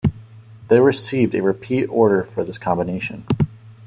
They 0.67 0.79
received 0.79 1.35
a 1.35 1.43
repeat 1.43 1.85
order 1.85 2.23
for 2.23 2.43
this 2.43 2.57
combination. 2.57 3.23